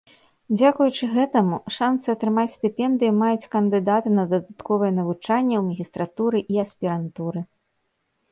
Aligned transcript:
Дзякуючы 0.59 1.07
гэтаму, 1.15 1.57
шанцы 1.75 2.07
атрымаць 2.13 2.53
стыпендыю 2.55 3.11
маюць 3.21 3.49
кандыдаты 3.55 4.09
на 4.19 4.23
дадатковае 4.31 4.91
навучанне 5.01 5.55
ў 5.59 5.63
магістратуры 5.69 6.37
і 6.55 6.63
аспірантуры. 6.65 7.39